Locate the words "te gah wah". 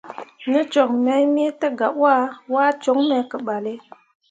1.59-2.27